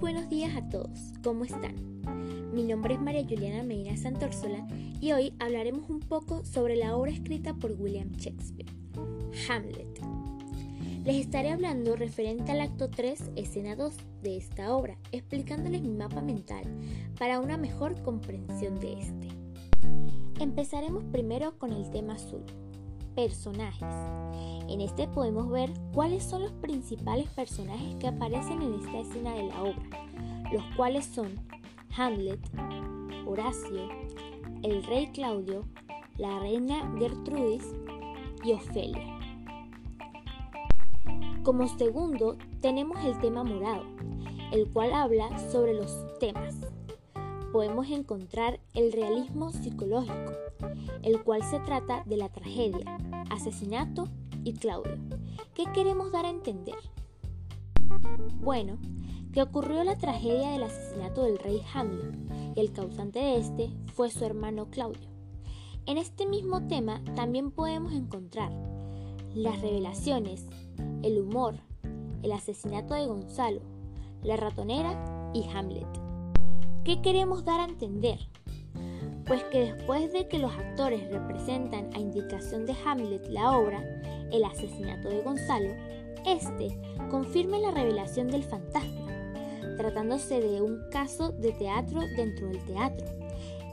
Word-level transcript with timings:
Buenos 0.00 0.28
días 0.28 0.56
a 0.56 0.68
todos, 0.68 1.12
¿cómo 1.22 1.44
están? 1.44 1.74
Mi 2.52 2.64
nombre 2.64 2.94
es 2.94 3.00
María 3.00 3.22
Juliana 3.22 3.62
Medina 3.62 3.96
Santórsola 3.96 4.66
y 5.00 5.12
hoy 5.12 5.32
hablaremos 5.38 5.88
un 5.88 6.00
poco 6.00 6.44
sobre 6.44 6.76
la 6.76 6.96
obra 6.96 7.12
escrita 7.12 7.54
por 7.54 7.72
William 7.78 8.10
Shakespeare, 8.12 8.70
Hamlet. 9.48 10.00
Les 11.04 11.16
estaré 11.16 11.50
hablando 11.50 11.94
referente 11.96 12.50
al 12.52 12.60
acto 12.60 12.90
3, 12.90 13.30
escena 13.36 13.76
2 13.76 13.94
de 14.22 14.36
esta 14.36 14.74
obra, 14.74 14.98
explicándoles 15.12 15.82
mi 15.82 15.94
mapa 15.94 16.20
mental 16.20 16.64
para 17.18 17.38
una 17.38 17.56
mejor 17.56 18.02
comprensión 18.02 18.80
de 18.80 18.94
este. 18.94 19.28
Empezaremos 20.40 21.04
primero 21.04 21.56
con 21.56 21.72
el 21.72 21.88
tema 21.90 22.14
azul, 22.14 22.42
personajes. 23.14 23.94
En 24.68 24.80
este 24.80 25.06
podemos 25.08 25.50
ver 25.50 25.72
cuáles 25.92 26.24
son 26.24 26.42
los 26.42 26.52
principales 26.52 27.28
personajes 27.30 27.94
que 27.96 28.08
aparecen 28.08 28.62
en 28.62 28.74
esta 28.74 29.00
escena 29.00 29.34
de 29.34 29.44
la 29.44 29.62
obra, 29.62 30.06
los 30.52 30.62
cuales 30.76 31.04
son 31.06 31.32
Hamlet, 31.96 32.40
Horacio, 33.26 33.88
el 34.62 34.82
rey 34.84 35.08
Claudio, 35.08 35.64
la 36.16 36.38
reina 36.38 36.92
Gertrudis 36.98 37.64
y 38.42 38.52
Ofelia. 38.52 39.18
Como 41.42 41.68
segundo 41.68 42.36
tenemos 42.60 43.04
el 43.04 43.18
tema 43.20 43.44
morado, 43.44 43.84
el 44.50 44.70
cual 44.72 44.94
habla 44.94 45.38
sobre 45.50 45.74
los 45.74 46.18
temas. 46.18 46.56
Podemos 47.54 47.88
encontrar 47.88 48.58
el 48.74 48.90
realismo 48.90 49.52
psicológico, 49.52 50.32
el 51.04 51.22
cual 51.22 51.44
se 51.44 51.60
trata 51.60 52.02
de 52.04 52.16
la 52.16 52.28
tragedia, 52.28 52.98
asesinato 53.30 54.08
y 54.42 54.54
Claudio. 54.54 54.96
¿Qué 55.54 55.66
queremos 55.72 56.10
dar 56.10 56.24
a 56.24 56.30
entender? 56.30 56.74
Bueno, 58.40 58.76
que 59.32 59.40
ocurrió 59.40 59.84
la 59.84 59.96
tragedia 59.96 60.50
del 60.50 60.64
asesinato 60.64 61.22
del 61.22 61.38
rey 61.38 61.62
Hamlet 61.72 62.18
y 62.56 62.60
el 62.60 62.72
causante 62.72 63.20
de 63.20 63.36
este 63.36 63.70
fue 63.94 64.10
su 64.10 64.24
hermano 64.24 64.66
Claudio. 64.68 65.08
En 65.86 65.96
este 65.96 66.26
mismo 66.26 66.66
tema 66.66 67.04
también 67.14 67.52
podemos 67.52 67.92
encontrar 67.92 68.50
las 69.32 69.60
revelaciones, 69.60 70.44
el 71.04 71.20
humor, 71.20 71.54
el 72.24 72.32
asesinato 72.32 72.94
de 72.94 73.06
Gonzalo, 73.06 73.60
la 74.24 74.36
ratonera 74.36 75.30
y 75.32 75.48
Hamlet. 75.50 76.13
¿Qué 76.84 77.00
queremos 77.00 77.46
dar 77.46 77.60
a 77.60 77.64
entender? 77.64 78.18
Pues 79.26 79.42
que 79.44 79.72
después 79.72 80.12
de 80.12 80.28
que 80.28 80.38
los 80.38 80.52
actores 80.52 81.10
representan 81.10 81.88
a 81.94 81.98
indicación 81.98 82.66
de 82.66 82.76
Hamlet 82.84 83.26
la 83.30 83.56
obra, 83.56 83.82
el 84.30 84.44
asesinato 84.44 85.08
de 85.08 85.22
Gonzalo, 85.22 85.70
este 86.26 86.78
confirma 87.10 87.58
la 87.58 87.70
revelación 87.70 88.28
del 88.28 88.42
fantasma, 88.42 89.06
tratándose 89.78 90.42
de 90.42 90.60
un 90.60 90.78
caso 90.90 91.30
de 91.32 91.52
teatro 91.52 92.02
dentro 92.18 92.48
del 92.48 92.62
teatro. 92.66 93.06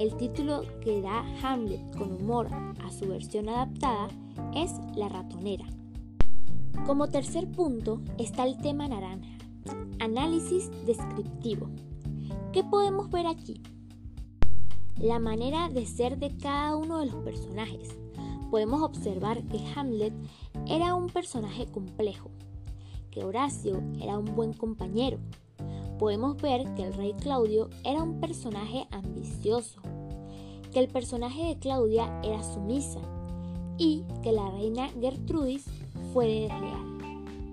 El 0.00 0.16
título 0.16 0.62
que 0.80 1.00
da 1.00 1.24
Hamlet 1.44 1.96
con 1.96 2.10
humor 2.10 2.48
a 2.84 2.90
su 2.90 3.06
versión 3.06 3.48
adaptada 3.48 4.08
es 4.52 4.72
La 4.96 5.08
ratonera. 5.08 5.66
Como 6.84 7.06
tercer 7.06 7.48
punto 7.52 8.02
está 8.18 8.44
el 8.44 8.58
tema 8.58 8.88
naranja, 8.88 9.28
análisis 10.00 10.72
descriptivo. 10.84 11.70
¿Qué 12.56 12.64
podemos 12.64 13.10
ver 13.10 13.26
aquí? 13.26 13.60
La 14.98 15.18
manera 15.18 15.68
de 15.68 15.84
ser 15.84 16.16
de 16.16 16.38
cada 16.38 16.74
uno 16.74 17.00
de 17.00 17.04
los 17.04 17.16
personajes. 17.16 17.94
Podemos 18.50 18.80
observar 18.80 19.46
que 19.46 19.60
Hamlet 19.74 20.14
era 20.66 20.94
un 20.94 21.10
personaje 21.10 21.66
complejo, 21.66 22.30
que 23.10 23.24
Horacio 23.26 23.82
era 24.00 24.18
un 24.18 24.34
buen 24.34 24.54
compañero. 24.54 25.18
Podemos 25.98 26.40
ver 26.40 26.64
que 26.76 26.84
el 26.84 26.94
rey 26.94 27.12
Claudio 27.20 27.68
era 27.84 28.02
un 28.02 28.20
personaje 28.20 28.88
ambicioso, 28.90 29.82
que 30.72 30.78
el 30.80 30.88
personaje 30.88 31.48
de 31.48 31.58
Claudia 31.58 32.22
era 32.24 32.42
sumisa 32.42 33.00
y 33.76 34.02
que 34.22 34.32
la 34.32 34.50
reina 34.50 34.88
Gertrudis 34.98 35.66
fue 36.14 36.26
desleal. 36.48 37.52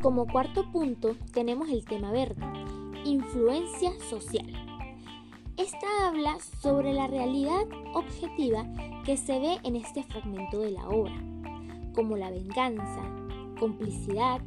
Como 0.00 0.26
cuarto 0.26 0.64
punto 0.72 1.14
tenemos 1.34 1.68
el 1.68 1.84
tema 1.84 2.10
verde, 2.10 2.42
influencia 3.04 3.92
social. 4.08 4.46
Esta 5.56 5.86
habla 6.06 6.38
sobre 6.60 6.92
la 6.92 7.06
realidad 7.06 7.64
objetiva 7.94 8.66
que 9.04 9.16
se 9.16 9.38
ve 9.38 9.58
en 9.62 9.76
este 9.76 10.02
fragmento 10.02 10.58
de 10.58 10.72
la 10.72 10.88
obra, 10.88 11.14
como 11.94 12.16
la 12.16 12.30
venganza, 12.30 13.02
complicidad 13.58 14.40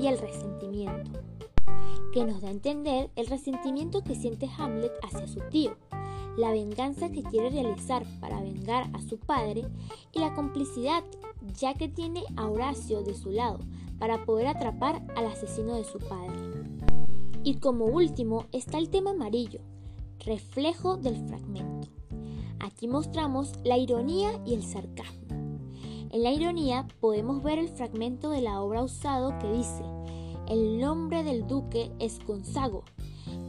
y 0.00 0.06
el 0.06 0.18
resentimiento, 0.18 1.10
que 2.12 2.24
nos 2.24 2.40
da 2.40 2.48
a 2.48 2.52
entender 2.52 3.10
el 3.16 3.26
resentimiento 3.26 4.04
que 4.04 4.14
siente 4.14 4.48
Hamlet 4.58 4.92
hacia 5.02 5.26
su 5.26 5.40
tío, 5.50 5.76
la 6.36 6.52
venganza 6.52 7.10
que 7.10 7.22
quiere 7.22 7.50
realizar 7.50 8.04
para 8.20 8.40
vengar 8.40 8.90
a 8.94 9.02
su 9.02 9.18
padre 9.18 9.64
y 10.12 10.20
la 10.20 10.34
complicidad 10.34 11.02
ya 11.58 11.74
que 11.74 11.88
tiene 11.88 12.22
a 12.36 12.48
Horacio 12.48 13.02
de 13.02 13.14
su 13.14 13.30
lado 13.30 13.60
para 13.98 14.24
poder 14.24 14.46
atrapar 14.46 15.02
al 15.16 15.26
asesino 15.26 15.74
de 15.74 15.84
su 15.84 15.98
padre. 15.98 16.61
Y 17.44 17.54
como 17.54 17.86
último 17.86 18.46
está 18.52 18.78
el 18.78 18.88
tema 18.88 19.10
amarillo, 19.10 19.60
reflejo 20.24 20.96
del 20.96 21.16
fragmento. 21.26 21.88
Aquí 22.60 22.86
mostramos 22.86 23.52
la 23.64 23.76
ironía 23.76 24.40
y 24.46 24.54
el 24.54 24.62
sarcasmo. 24.62 25.58
En 26.10 26.22
la 26.22 26.30
ironía 26.30 26.86
podemos 27.00 27.42
ver 27.42 27.58
el 27.58 27.68
fragmento 27.68 28.30
de 28.30 28.42
la 28.42 28.60
obra 28.60 28.84
usado 28.84 29.36
que 29.40 29.50
dice, 29.50 29.82
el 30.48 30.78
nombre 30.78 31.24
del 31.24 31.48
duque 31.48 31.90
es 31.98 32.24
Gonzago 32.24 32.84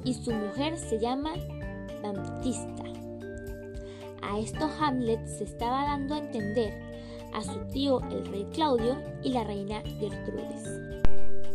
y 0.03 0.15
su 0.15 0.31
mujer 0.31 0.79
se 0.79 0.99
llama 0.99 1.33
Baptista. 2.01 2.83
A 4.23 4.39
esto 4.39 4.67
Hamlet 4.79 5.27
se 5.27 5.43
estaba 5.43 5.83
dando 5.83 6.15
a 6.15 6.19
entender 6.19 6.73
a 7.33 7.43
su 7.43 7.59
tío 7.71 7.99
el 8.09 8.25
rey 8.25 8.47
Claudio 8.53 8.97
y 9.21 9.29
la 9.29 9.43
reina 9.43 9.81
Gertrudis. 9.99 11.02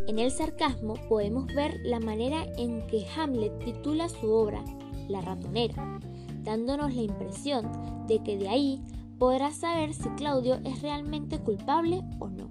En 0.09 0.19
el 0.19 0.31
sarcasmo 0.31 0.95
podemos 1.07 1.55
ver 1.55 1.81
la 1.85 2.01
manera 2.01 2.47
en 2.57 2.87
que 2.87 3.07
Hamlet 3.15 3.59
titula 3.63 4.09
su 4.09 4.33
obra 4.33 4.65
La 5.07 5.21
ratonera, 5.21 6.01
dándonos 6.45 6.95
la 6.95 7.03
impresión 7.03 7.71
de 8.07 8.23
que 8.23 8.39
de 8.39 8.49
ahí 8.49 8.81
podrá 9.19 9.51
saber 9.51 9.93
si 9.93 10.09
Claudio 10.17 10.61
es 10.65 10.81
realmente 10.81 11.39
culpable 11.41 12.01
o 12.21 12.29
no. 12.31 12.51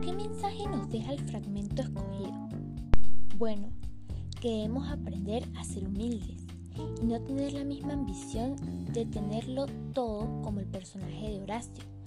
¿Qué 0.00 0.10
mensaje 0.14 0.66
nos 0.70 0.88
deja 0.88 1.12
el 1.12 1.20
fragmento 1.20 1.82
escogido? 1.82 2.48
Bueno, 3.36 3.68
que 4.40 4.48
debemos 4.48 4.88
aprender 4.88 5.44
a 5.58 5.64
ser 5.64 5.86
humildes 5.86 6.46
y 6.74 7.04
no 7.04 7.20
tener 7.20 7.52
la 7.52 7.64
misma 7.64 7.92
ambición 7.92 8.56
de 8.94 9.04
tenerlo 9.04 9.66
todo 9.92 10.40
como 10.40 10.60
el 10.60 10.66
personaje 10.66 11.28
de 11.28 11.42
Horacio. 11.42 11.97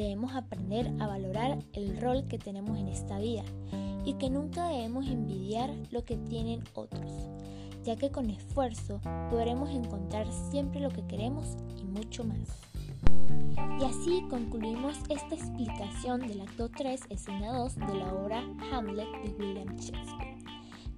Debemos 0.00 0.34
aprender 0.34 0.90
a 0.98 1.06
valorar 1.06 1.58
el 1.74 2.00
rol 2.00 2.26
que 2.26 2.38
tenemos 2.38 2.78
en 2.78 2.88
esta 2.88 3.18
vida 3.18 3.44
y 4.02 4.14
que 4.14 4.30
nunca 4.30 4.66
debemos 4.68 5.06
envidiar 5.06 5.70
lo 5.90 6.06
que 6.06 6.16
tienen 6.16 6.64
otros, 6.72 7.28
ya 7.84 7.96
que 7.96 8.10
con 8.10 8.30
esfuerzo 8.30 9.02
podremos 9.28 9.68
encontrar 9.68 10.26
siempre 10.50 10.80
lo 10.80 10.88
que 10.88 11.06
queremos 11.06 11.58
y 11.78 11.84
mucho 11.84 12.24
más. 12.24 12.48
Y 13.78 13.84
así 13.84 14.24
concluimos 14.30 14.96
esta 15.10 15.34
explicación 15.34 16.26
del 16.26 16.40
acto 16.40 16.70
3, 16.70 17.02
escena 17.10 17.58
2 17.58 17.76
de 17.76 17.94
la 17.98 18.14
obra 18.14 18.42
Hamlet 18.72 19.08
de 19.22 19.34
William 19.34 19.76
Shakespeare. 19.76 20.38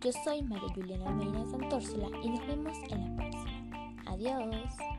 Yo 0.00 0.12
soy 0.24 0.42
María 0.42 0.72
Juliana 0.76 1.08
Almeida 1.08 1.44
Santórsola 1.50 2.06
y 2.22 2.28
nos 2.28 2.46
vemos 2.46 2.78
en 2.88 3.00
la 3.00 3.16
próxima. 3.16 4.02
Adiós. 4.06 4.91